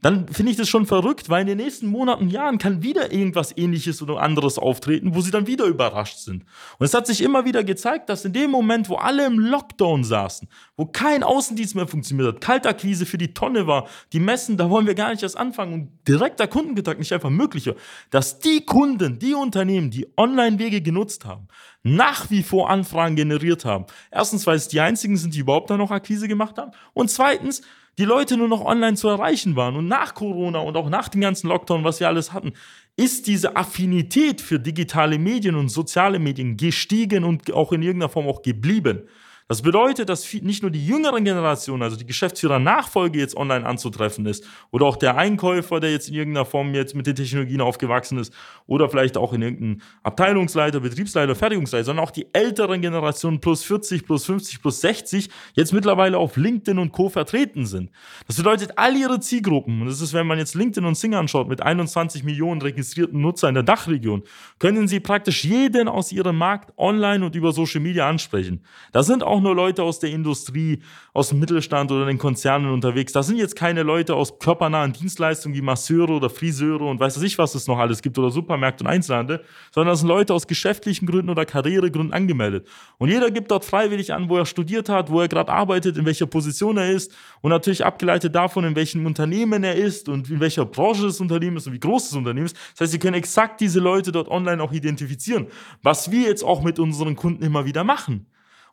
dann 0.00 0.28
finde 0.28 0.52
ich 0.52 0.58
das 0.58 0.68
schon 0.68 0.86
verrückt, 0.86 1.28
weil 1.28 1.40
in 1.40 1.48
den 1.48 1.58
nächsten 1.58 1.88
Monaten, 1.88 2.28
Jahren 2.28 2.58
kann 2.58 2.82
wieder 2.82 3.12
irgendwas 3.12 3.56
ähnliches 3.56 4.00
oder 4.00 4.20
anderes 4.20 4.58
auftreten, 4.58 5.14
wo 5.14 5.20
sie 5.20 5.30
dann 5.30 5.46
wieder 5.46 5.64
überrascht 5.64 6.18
sind. 6.18 6.44
Und 6.78 6.86
es 6.86 6.94
hat 6.94 7.06
sich 7.06 7.20
immer 7.22 7.44
wieder 7.44 7.64
gezeigt, 7.64 8.08
dass 8.08 8.24
in 8.24 8.32
dem 8.32 8.50
Moment, 8.50 8.88
wo 8.88 8.94
alle 8.94 9.26
im 9.26 9.38
Lockdown 9.38 10.04
saßen, 10.04 10.48
wo 10.76 10.86
kein 10.86 11.22
Außendienst 11.22 11.74
mehr 11.74 11.88
funktioniert 11.88 12.28
hat, 12.28 12.40
Kaltakquise 12.40 13.06
für 13.06 13.18
die 13.18 13.34
Tonne 13.34 13.66
war, 13.66 13.88
die 14.12 14.20
Messen, 14.20 14.56
da 14.56 14.70
wollen 14.70 14.86
wir 14.86 14.94
gar 14.94 15.10
nicht 15.10 15.22
erst 15.22 15.36
anfangen 15.36 15.72
und 15.72 15.90
direkter 16.06 16.46
Kundenkontakt 16.46 17.00
nicht 17.00 17.12
einfach 17.12 17.30
möglicher, 17.30 17.74
dass 18.10 18.38
die 18.38 18.64
Kunden, 18.64 19.18
die 19.18 19.34
Unternehmen, 19.34 19.90
die 19.90 20.06
Online-Wege 20.16 20.80
genutzt 20.80 21.24
haben, 21.24 21.48
nach 21.82 22.30
wie 22.30 22.42
vor 22.42 22.70
Anfragen 22.70 23.16
generiert 23.16 23.64
haben. 23.64 23.86
Erstens, 24.10 24.46
weil 24.46 24.56
es 24.56 24.68
die 24.68 24.80
einzigen 24.80 25.16
sind, 25.16 25.34
die 25.34 25.40
überhaupt 25.40 25.70
da 25.70 25.76
noch 25.76 25.90
Akquise 25.90 26.28
gemacht 26.28 26.58
haben. 26.58 26.72
Und 26.92 27.10
zweitens, 27.10 27.62
die 27.98 28.04
Leute 28.04 28.36
nur 28.36 28.48
noch 28.48 28.64
online 28.64 28.96
zu 28.96 29.08
erreichen 29.08 29.56
waren. 29.56 29.76
Und 29.76 29.88
nach 29.88 30.14
Corona 30.14 30.60
und 30.60 30.76
auch 30.76 30.88
nach 30.88 31.08
dem 31.08 31.20
ganzen 31.20 31.48
Lockdown, 31.48 31.84
was 31.84 32.00
wir 32.00 32.06
alles 32.06 32.32
hatten, 32.32 32.52
ist 32.96 33.26
diese 33.26 33.56
Affinität 33.56 34.40
für 34.40 34.58
digitale 34.58 35.18
Medien 35.18 35.56
und 35.56 35.68
soziale 35.68 36.18
Medien 36.18 36.56
gestiegen 36.56 37.24
und 37.24 37.52
auch 37.52 37.72
in 37.72 37.82
irgendeiner 37.82 38.08
Form 38.08 38.28
auch 38.28 38.42
geblieben. 38.42 39.02
Das 39.50 39.62
bedeutet, 39.62 40.10
dass 40.10 40.30
nicht 40.42 40.60
nur 40.60 40.70
die 40.70 40.86
jüngeren 40.86 41.24
Generationen, 41.24 41.82
also 41.82 41.96
die 41.96 42.04
Geschäftsführer-Nachfolge 42.04 43.18
jetzt 43.18 43.34
online 43.34 43.64
anzutreffen 43.64 44.26
ist 44.26 44.46
oder 44.72 44.84
auch 44.84 44.96
der 44.96 45.16
Einkäufer, 45.16 45.80
der 45.80 45.90
jetzt 45.90 46.10
in 46.10 46.14
irgendeiner 46.14 46.44
Form 46.44 46.74
jetzt 46.74 46.94
mit 46.94 47.06
den 47.06 47.16
Technologien 47.16 47.62
aufgewachsen 47.62 48.18
ist 48.18 48.30
oder 48.66 48.90
vielleicht 48.90 49.16
auch 49.16 49.32
in 49.32 49.40
irgendeinem 49.40 49.80
Abteilungsleiter, 50.02 50.80
Betriebsleiter, 50.80 51.34
Fertigungsleiter, 51.34 51.84
sondern 51.84 52.04
auch 52.04 52.10
die 52.10 52.26
älteren 52.34 52.82
Generationen 52.82 53.40
plus 53.40 53.64
40, 53.64 54.04
plus 54.04 54.26
50, 54.26 54.60
plus 54.60 54.82
60 54.82 55.30
jetzt 55.54 55.72
mittlerweile 55.72 56.18
auf 56.18 56.36
LinkedIn 56.36 56.78
und 56.78 56.92
Co. 56.92 57.08
vertreten 57.08 57.64
sind. 57.64 57.90
Das 58.26 58.36
bedeutet, 58.36 58.72
all 58.76 58.94
ihre 58.96 59.18
Zielgruppen, 59.18 59.80
und 59.80 59.86
das 59.86 60.02
ist, 60.02 60.12
wenn 60.12 60.26
man 60.26 60.36
jetzt 60.36 60.56
LinkedIn 60.56 60.84
und 60.84 60.96
Sing 60.96 61.14
anschaut, 61.14 61.48
mit 61.48 61.62
21 61.62 62.22
Millionen 62.22 62.60
registrierten 62.60 63.18
Nutzer 63.18 63.48
in 63.48 63.54
der 63.54 63.62
Dachregion, 63.62 64.24
können 64.58 64.88
sie 64.88 65.00
praktisch 65.00 65.42
jeden 65.46 65.88
aus 65.88 66.12
ihrem 66.12 66.36
Markt 66.36 66.76
online 66.76 67.24
und 67.24 67.34
über 67.34 67.52
Social 67.52 67.80
Media 67.80 68.06
ansprechen. 68.06 68.62
Da 68.92 69.02
sind 69.02 69.22
auch 69.22 69.37
auch 69.38 69.42
nur 69.42 69.54
Leute 69.54 69.82
aus 69.82 70.00
der 70.00 70.10
Industrie, 70.10 70.80
aus 71.14 71.28
dem 71.28 71.38
Mittelstand 71.38 71.90
oder 71.92 72.06
den 72.06 72.18
Konzernen 72.18 72.70
unterwegs. 72.70 73.12
Das 73.12 73.28
sind 73.28 73.38
jetzt 73.38 73.54
keine 73.54 73.82
Leute 73.82 74.14
aus 74.14 74.38
körpernahen 74.38 74.92
Dienstleistungen 74.92 75.56
wie 75.56 75.62
Masseure 75.62 76.12
oder 76.12 76.28
Friseure 76.28 76.82
und 76.82 76.98
weiß 76.98 77.22
ich, 77.22 77.38
was 77.38 77.54
es 77.54 77.66
noch 77.66 77.78
alles 77.78 78.02
gibt 78.02 78.18
oder 78.18 78.30
Supermärkte 78.30 78.84
und 78.84 78.90
Einzelhandel, 78.90 79.44
sondern 79.70 79.92
das 79.92 80.00
sind 80.00 80.08
Leute 80.08 80.34
aus 80.34 80.46
geschäftlichen 80.46 81.06
Gründen 81.06 81.30
oder 81.30 81.46
Karrieregründen 81.46 82.12
angemeldet. 82.12 82.66
Und 82.98 83.10
jeder 83.10 83.30
gibt 83.30 83.50
dort 83.50 83.64
freiwillig 83.64 84.12
an, 84.12 84.28
wo 84.28 84.36
er 84.36 84.46
studiert 84.46 84.88
hat, 84.88 85.10
wo 85.10 85.20
er 85.20 85.28
gerade 85.28 85.52
arbeitet, 85.52 85.96
in 85.96 86.04
welcher 86.04 86.26
Position 86.26 86.76
er 86.76 86.90
ist 86.90 87.14
und 87.40 87.50
natürlich 87.50 87.84
abgeleitet 87.84 88.34
davon, 88.34 88.64
in 88.64 88.74
welchem 88.74 89.06
Unternehmen 89.06 89.62
er 89.62 89.76
ist 89.76 90.08
und 90.08 90.30
in 90.30 90.40
welcher 90.40 90.64
Branche 90.64 91.02
das 91.02 91.20
Unternehmen 91.20 91.58
ist 91.58 91.66
und 91.66 91.72
wie 91.74 91.80
groß 91.80 92.10
das 92.10 92.16
Unternehmen 92.16 92.46
ist. 92.46 92.56
Das 92.72 92.80
heißt, 92.82 92.92
Sie 92.92 92.98
können 92.98 93.14
exakt 93.14 93.60
diese 93.60 93.78
Leute 93.78 94.10
dort 94.10 94.28
online 94.28 94.62
auch 94.62 94.72
identifizieren, 94.72 95.46
was 95.82 96.10
wir 96.10 96.22
jetzt 96.22 96.42
auch 96.42 96.62
mit 96.62 96.78
unseren 96.78 97.14
Kunden 97.14 97.44
immer 97.44 97.64
wieder 97.64 97.84
machen. 97.84 98.26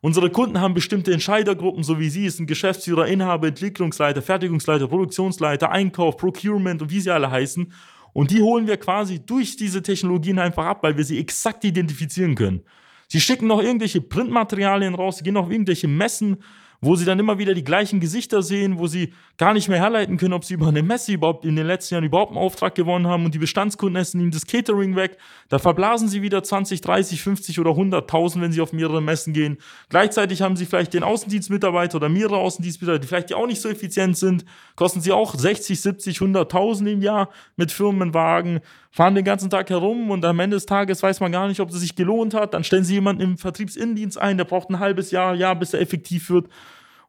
Unsere 0.05 0.29
Kunden 0.29 0.61
haben 0.61 0.75
bestimmte 0.75 1.11
Entscheidergruppen, 1.11 1.81
so 1.81 1.99
wie 1.99 2.09
Sie, 2.09 2.27
es 2.27 2.37
sind 2.37 2.45
Geschäftsführer, 2.45 3.07
Inhaber, 3.07 3.47
Entwicklungsleiter, 3.47 4.21
Fertigungsleiter, 4.21 4.87
Produktionsleiter, 4.87 5.71
Einkauf, 5.71 6.17
Procurement 6.17 6.79
und 6.83 6.91
wie 6.91 6.99
sie 6.99 7.09
alle 7.09 7.31
heißen. 7.31 7.73
Und 8.13 8.29
die 8.29 8.39
holen 8.39 8.67
wir 8.67 8.77
quasi 8.77 9.25
durch 9.25 9.57
diese 9.57 9.81
Technologien 9.81 10.37
einfach 10.37 10.67
ab, 10.67 10.83
weil 10.83 10.95
wir 10.95 11.03
sie 11.03 11.17
exakt 11.17 11.63
identifizieren 11.63 12.35
können. 12.35 12.61
Sie 13.07 13.19
schicken 13.19 13.47
noch 13.47 13.63
irgendwelche 13.63 13.99
Printmaterialien 13.99 14.93
raus, 14.93 15.23
gehen 15.23 15.37
auf 15.37 15.49
irgendwelche 15.49 15.87
Messen, 15.87 16.37
wo 16.85 16.95
sie 16.95 17.03
dann 17.03 17.19
immer 17.19 17.39
wieder 17.39 17.53
die 17.53 17.63
gleichen 17.63 17.99
Gesichter 17.99 18.43
sehen, 18.43 18.77
wo 18.77 18.85
sie 18.85 19.11
gar 19.37 19.53
nicht 19.53 19.67
mehr 19.67 19.79
herleiten 19.79 20.17
können, 20.17 20.33
ob 20.33 20.45
sie 20.45 20.53
über 20.53 20.67
eine 20.67 20.83
Messe 20.83 21.13
überhaupt 21.13 21.43
in 21.43 21.55
den 21.55 21.65
letzten 21.65 21.95
Jahren 21.95 22.03
überhaupt 22.03 22.31
einen 22.31 22.37
Auftrag 22.37 22.75
gewonnen 22.75 23.07
haben 23.07 23.25
und 23.25 23.33
die 23.33 23.39
Bestandskunden 23.39 23.99
essen 23.99 24.21
ihnen 24.21 24.31
das 24.31 24.45
Catering 24.45 24.95
weg. 24.95 25.17
Da 25.49 25.57
verblasen 25.57 26.07
sie 26.07 26.21
wieder 26.21 26.43
20, 26.43 26.81
30, 26.81 27.21
50 27.21 27.59
oder 27.59 27.71
100.000, 27.71 28.39
wenn 28.39 28.51
sie 28.51 28.61
auf 28.61 28.71
mehrere 28.71 29.01
Messen 29.01 29.33
gehen. 29.33 29.57
Gleichzeitig 29.89 30.43
haben 30.43 30.55
sie 30.55 30.65
vielleicht 30.65 30.93
den 30.93 31.03
Außendienstmitarbeiter 31.03 31.97
oder 31.97 32.07
mehrere 32.07 32.37
Außendienstmitarbeiter, 32.37 33.01
die 33.01 33.07
vielleicht 33.07 33.33
auch 33.33 33.47
nicht 33.47 33.61
so 33.61 33.69
effizient 33.69 34.15
sind, 34.17 34.45
kosten 34.75 35.01
sie 35.01 35.11
auch 35.11 35.33
60, 35.33 35.81
70, 35.81 36.19
100.000 36.19 36.87
im 36.87 37.01
Jahr 37.01 37.29
mit 37.55 37.71
Firmenwagen, 37.71 38.59
fahren 38.91 39.15
den 39.15 39.25
ganzen 39.25 39.49
Tag 39.49 39.69
herum 39.69 40.11
und 40.11 40.23
am 40.23 40.39
Ende 40.39 40.55
des 40.55 40.65
Tages 40.65 41.03
weiß 41.03 41.19
man 41.19 41.31
gar 41.31 41.47
nicht, 41.47 41.59
ob 41.59 41.69
es 41.69 41.75
sich 41.75 41.95
gelohnt 41.95 42.33
hat. 42.33 42.53
Dann 42.53 42.63
stellen 42.63 42.85
sie 42.85 42.93
jemanden 42.93 43.21
im 43.21 43.37
Vertriebsinnendienst 43.37 44.17
ein, 44.17 44.37
der 44.37 44.45
braucht 44.45 44.69
ein 44.69 44.79
halbes 44.79 45.11
Jahr, 45.11 45.35
Jahr, 45.35 45.55
bis 45.55 45.73
er 45.73 45.81
effektiv 45.81 46.29
wird. 46.29 46.47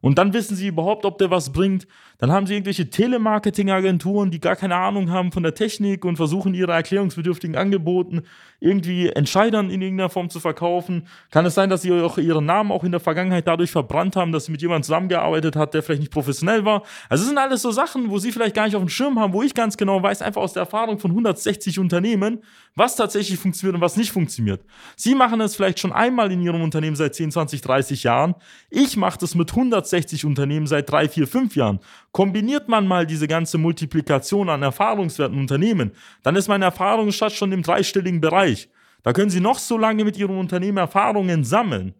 Und 0.01 0.17
dann 0.17 0.33
wissen 0.33 0.55
sie 0.55 0.67
überhaupt, 0.67 1.05
ob 1.05 1.17
der 1.17 1.31
was 1.31 1.51
bringt. 1.51 1.87
Dann 2.19 2.31
haben 2.31 2.47
sie 2.47 2.53
irgendwelche 2.53 2.89
Telemarketing-Agenturen, 2.89 4.31
die 4.31 4.39
gar 4.39 4.55
keine 4.55 4.75
Ahnung 4.75 5.11
haben 5.11 5.31
von 5.31 5.43
der 5.43 5.53
Technik 5.53 6.03
und 6.03 6.15
versuchen 6.15 6.53
ihre 6.53 6.71
erklärungsbedürftigen 6.71 7.55
Angeboten 7.55 8.23
irgendwie 8.59 9.09
Entscheidern 9.09 9.69
in 9.69 9.81
irgendeiner 9.81 10.09
Form 10.09 10.29
zu 10.29 10.39
verkaufen. 10.39 11.07
Kann 11.29 11.45
es 11.45 11.53
sein, 11.53 11.69
dass 11.69 11.83
sie 11.83 11.91
auch 11.91 12.17
ihren 12.17 12.45
Namen 12.45 12.71
auch 12.71 12.83
in 12.83 12.91
der 12.91 12.99
Vergangenheit 12.99 13.47
dadurch 13.47 13.69
verbrannt 13.69 14.15
haben, 14.15 14.31
dass 14.31 14.45
sie 14.45 14.51
mit 14.51 14.61
jemandem 14.61 14.83
zusammengearbeitet 14.83 15.55
hat, 15.55 15.75
der 15.75 15.83
vielleicht 15.83 16.01
nicht 16.01 16.11
professionell 16.11 16.65
war? 16.65 16.83
Also 17.07 17.21
es 17.21 17.27
sind 17.27 17.37
alles 17.37 17.61
so 17.61 17.71
Sachen, 17.71 18.09
wo 18.09 18.17
sie 18.17 18.31
vielleicht 18.31 18.55
gar 18.55 18.65
nicht 18.65 18.75
auf 18.75 18.81
dem 18.81 18.89
Schirm 18.89 19.19
haben, 19.19 19.33
wo 19.33 19.43
ich 19.43 19.53
ganz 19.53 19.77
genau 19.77 20.01
weiß, 20.01 20.23
einfach 20.23 20.41
aus 20.41 20.53
der 20.53 20.61
Erfahrung 20.61 20.97
von 20.97 21.11
160 21.11 21.77
Unternehmen, 21.77 22.39
was 22.75 22.95
tatsächlich 22.95 23.37
funktioniert 23.37 23.75
und 23.75 23.81
was 23.81 23.95
nicht 23.95 24.11
funktioniert. 24.11 24.61
Sie 24.95 25.13
machen 25.13 25.39
es 25.41 25.55
vielleicht 25.55 25.79
schon 25.79 25.93
einmal 25.93 26.31
in 26.31 26.41
ihrem 26.41 26.61
Unternehmen 26.61 26.95
seit 26.95 27.13
10, 27.13 27.31
20, 27.31 27.61
30 27.61 28.03
Jahren. 28.03 28.33
Ich 28.71 28.97
mache 28.97 29.19
das 29.19 29.35
mit 29.35 29.51
160 29.87 30.25
Unternehmen 30.25 30.67
seit 30.67 30.89
3, 30.89 31.09
4, 31.09 31.27
5 31.27 31.55
Jahren. 31.55 31.79
Kombiniert 32.11 32.67
man 32.67 32.87
mal 32.87 33.05
diese 33.05 33.27
ganze 33.27 33.57
Multiplikation 33.57 34.49
an 34.49 34.63
erfahrungswerten 34.63 35.39
Unternehmen, 35.39 35.91
dann 36.23 36.35
ist 36.35 36.47
mein 36.47 36.61
Erfahrungsschatz 36.61 37.33
schon 37.33 37.51
im 37.51 37.63
dreistelligen 37.63 38.21
Bereich. 38.21 38.69
Da 39.03 39.13
können 39.13 39.29
Sie 39.29 39.39
noch 39.39 39.59
so 39.59 39.77
lange 39.77 40.03
mit 40.03 40.17
Ihrem 40.17 40.37
Unternehmen 40.37 40.77
Erfahrungen 40.77 41.43
sammeln. 41.43 41.93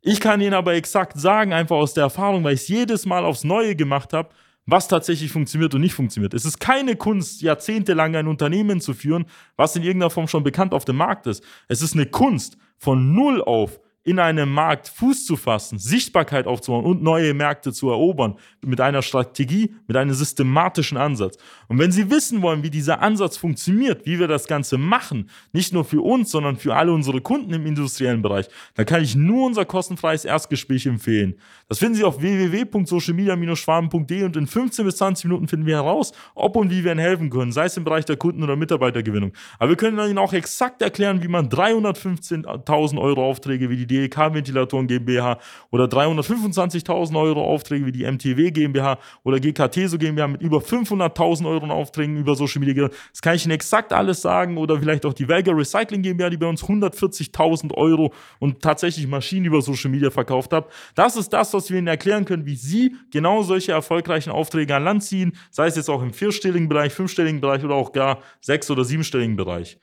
Ich 0.00 0.20
kann 0.20 0.40
Ihnen 0.40 0.54
aber 0.54 0.74
exakt 0.74 1.18
sagen, 1.18 1.52
einfach 1.52 1.76
aus 1.76 1.94
der 1.94 2.04
Erfahrung, 2.04 2.44
weil 2.44 2.54
ich 2.54 2.62
es 2.62 2.68
jedes 2.68 3.04
Mal 3.04 3.24
aufs 3.24 3.44
Neue 3.44 3.74
gemacht 3.76 4.12
habe, 4.12 4.30
was 4.64 4.86
tatsächlich 4.86 5.32
funktioniert 5.32 5.74
und 5.74 5.80
nicht 5.80 5.94
funktioniert. 5.94 6.34
Es 6.34 6.44
ist 6.44 6.60
keine 6.60 6.94
Kunst, 6.94 7.42
jahrzehntelang 7.42 8.14
ein 8.14 8.28
Unternehmen 8.28 8.80
zu 8.80 8.94
führen, 8.94 9.24
was 9.56 9.74
in 9.76 9.82
irgendeiner 9.82 10.10
Form 10.10 10.28
schon 10.28 10.44
bekannt 10.44 10.74
auf 10.74 10.84
dem 10.84 10.96
Markt 10.96 11.26
ist. 11.26 11.42
Es 11.68 11.82
ist 11.82 11.94
eine 11.94 12.06
Kunst, 12.06 12.58
von 12.76 13.12
Null 13.12 13.42
auf 13.42 13.80
in 14.08 14.18
einem 14.18 14.50
Markt 14.50 14.88
Fuß 14.88 15.26
zu 15.26 15.36
fassen, 15.36 15.78
Sichtbarkeit 15.78 16.46
aufzubauen 16.46 16.86
und 16.86 17.02
neue 17.02 17.34
Märkte 17.34 17.74
zu 17.74 17.90
erobern, 17.90 18.36
mit 18.64 18.80
einer 18.80 19.02
Strategie, 19.02 19.74
mit 19.86 19.98
einem 19.98 20.14
systematischen 20.14 20.96
Ansatz. 20.96 21.36
Und 21.68 21.78
wenn 21.78 21.92
Sie 21.92 22.10
wissen 22.10 22.40
wollen, 22.40 22.62
wie 22.62 22.70
dieser 22.70 23.02
Ansatz 23.02 23.36
funktioniert, 23.36 24.06
wie 24.06 24.18
wir 24.18 24.26
das 24.26 24.46
Ganze 24.46 24.78
machen, 24.78 25.28
nicht 25.52 25.74
nur 25.74 25.84
für 25.84 26.00
uns, 26.00 26.30
sondern 26.30 26.56
für 26.56 26.74
alle 26.74 26.90
unsere 26.90 27.20
Kunden 27.20 27.52
im 27.52 27.66
industriellen 27.66 28.22
Bereich, 28.22 28.48
dann 28.76 28.86
kann 28.86 29.02
ich 29.02 29.14
nur 29.14 29.44
unser 29.44 29.66
kostenfreies 29.66 30.24
Erstgespräch 30.24 30.86
empfehlen. 30.86 31.34
Das 31.68 31.78
finden 31.78 31.96
Sie 31.96 32.04
auf 32.04 32.22
www.socialmedia-schwaben.de 32.22 34.22
und 34.22 34.38
in 34.38 34.46
15 34.46 34.86
bis 34.86 34.96
20 34.96 35.26
Minuten 35.26 35.48
finden 35.48 35.66
wir 35.66 35.76
heraus, 35.76 36.12
ob 36.34 36.56
und 36.56 36.70
wie 36.70 36.82
wir 36.82 36.92
Ihnen 36.92 37.00
helfen 37.00 37.28
können, 37.28 37.52
sei 37.52 37.66
es 37.66 37.76
im 37.76 37.84
Bereich 37.84 38.06
der 38.06 38.16
Kunden- 38.16 38.42
oder 38.42 38.56
Mitarbeitergewinnung. 38.56 39.34
Aber 39.58 39.68
wir 39.68 39.76
können 39.76 39.98
Ihnen 39.98 40.16
auch 40.16 40.32
exakt 40.32 40.80
erklären, 40.80 41.22
wie 41.22 41.28
man 41.28 41.50
315.000 41.50 42.98
Euro 42.98 43.22
Aufträge 43.22 43.68
wie 43.68 43.76
die 43.76 43.97
GEK-Ventilatoren 43.98 44.86
GmbH 44.86 45.38
oder 45.70 45.84
325.000 45.84 47.20
Euro 47.20 47.44
Aufträge 47.44 47.86
wie 47.86 47.92
die 47.92 48.04
MTW 48.04 48.50
GmbH 48.50 48.98
oder 49.24 49.40
GKT 49.40 49.88
so 49.88 49.98
GmbH 49.98 50.28
mit 50.28 50.42
über 50.42 50.58
500.000 50.58 51.46
Euro 51.46 51.66
Aufträgen 51.70 52.16
über 52.16 52.34
Social 52.34 52.60
Media. 52.60 52.88
Das 53.10 53.22
kann 53.22 53.34
ich 53.34 53.44
Ihnen 53.44 53.52
exakt 53.52 53.92
alles 53.92 54.22
sagen 54.22 54.56
oder 54.56 54.78
vielleicht 54.78 55.04
auch 55.06 55.12
die 55.12 55.28
Vega 55.28 55.52
Recycling 55.52 56.02
GmbH, 56.02 56.30
die 56.30 56.36
bei 56.36 56.46
uns 56.46 56.64
140.000 56.64 57.74
Euro 57.74 58.12
und 58.38 58.62
tatsächlich 58.62 59.06
Maschinen 59.06 59.46
über 59.46 59.60
Social 59.62 59.90
Media 59.90 60.10
verkauft 60.10 60.52
hat. 60.52 60.68
Das 60.94 61.16
ist 61.16 61.30
das, 61.30 61.52
was 61.54 61.70
wir 61.70 61.78
Ihnen 61.78 61.86
erklären 61.86 62.24
können, 62.24 62.46
wie 62.46 62.56
Sie 62.56 62.96
genau 63.10 63.42
solche 63.42 63.72
erfolgreichen 63.72 64.30
Aufträge 64.30 64.74
an 64.74 64.84
Land 64.84 65.04
ziehen, 65.04 65.32
sei 65.50 65.66
es 65.66 65.76
jetzt 65.76 65.90
auch 65.90 66.02
im 66.02 66.12
vierstelligen 66.12 66.68
Bereich, 66.68 66.92
fünfstelligen 66.92 67.40
Bereich 67.40 67.64
oder 67.64 67.74
auch 67.74 67.92
gar 67.92 68.22
sechs- 68.40 68.70
oder 68.70 68.84
siebenstelligen 68.84 69.36
Bereich. 69.36 69.78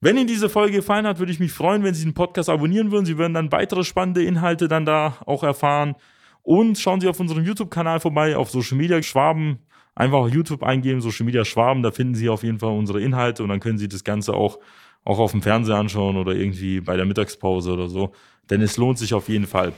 Wenn 0.00 0.16
Ihnen 0.18 0.26
diese 0.26 0.48
Folge 0.48 0.76
gefallen 0.76 1.06
hat, 1.06 1.18
würde 1.18 1.32
ich 1.32 1.40
mich 1.40 1.52
freuen, 1.52 1.82
wenn 1.82 1.94
Sie 1.94 2.04
den 2.04 2.14
Podcast 2.14 2.50
abonnieren 2.50 2.92
würden. 2.92 3.06
Sie 3.06 3.16
würden 3.16 3.34
dann 3.34 3.50
weitere 3.50 3.82
spannende 3.82 4.22
Inhalte 4.22 4.68
dann 4.68 4.84
da 4.84 5.16
auch 5.24 5.42
erfahren. 5.42 5.94
Und 6.42 6.78
schauen 6.78 7.00
Sie 7.00 7.08
auf 7.08 7.18
unserem 7.18 7.44
YouTube-Kanal 7.44 8.00
vorbei, 8.00 8.36
auf 8.36 8.50
Social 8.50 8.76
Media 8.76 9.02
Schwaben. 9.02 9.58
Einfach 9.94 10.18
auf 10.18 10.28
YouTube 10.28 10.62
eingeben, 10.62 11.00
Social 11.00 11.24
Media 11.24 11.44
Schwaben, 11.46 11.82
da 11.82 11.90
finden 11.90 12.14
Sie 12.14 12.28
auf 12.28 12.42
jeden 12.42 12.58
Fall 12.58 12.76
unsere 12.76 13.00
Inhalte 13.00 13.42
und 13.42 13.48
dann 13.48 13.60
können 13.60 13.78
Sie 13.78 13.88
das 13.88 14.04
Ganze 14.04 14.34
auch, 14.34 14.58
auch 15.04 15.18
auf 15.18 15.32
dem 15.32 15.40
Fernseher 15.40 15.76
anschauen 15.76 16.18
oder 16.18 16.34
irgendwie 16.34 16.82
bei 16.82 16.96
der 16.96 17.06
Mittagspause 17.06 17.72
oder 17.72 17.88
so. 17.88 18.12
Denn 18.50 18.60
es 18.60 18.76
lohnt 18.76 18.98
sich 18.98 19.14
auf 19.14 19.30
jeden 19.30 19.46
Fall. 19.46 19.72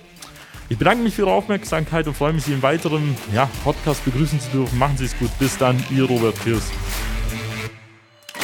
Ich 0.68 0.76
bedanke 0.76 1.04
mich 1.04 1.14
für 1.14 1.22
Ihre 1.22 1.32
Aufmerksamkeit 1.32 2.08
und 2.08 2.14
freue 2.14 2.32
mich, 2.32 2.42
Sie 2.42 2.52
in 2.52 2.62
weiteren 2.62 3.16
ja, 3.32 3.48
Podcast 3.62 4.04
begrüßen 4.04 4.40
zu 4.40 4.50
dürfen. 4.50 4.78
Machen 4.78 4.96
Sie 4.96 5.04
es 5.04 5.16
gut. 5.18 5.30
Bis 5.38 5.56
dann, 5.56 5.82
Ihr 5.94 6.04
Robert 6.04 6.34
Pierce. 6.42 6.70